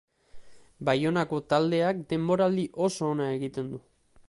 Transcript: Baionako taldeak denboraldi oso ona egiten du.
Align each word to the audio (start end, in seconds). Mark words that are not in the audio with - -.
Baionako 0.89 1.41
taldeak 1.53 2.01
denboraldi 2.15 2.65
oso 2.89 3.13
ona 3.13 3.31
egiten 3.39 3.73
du. 3.75 3.85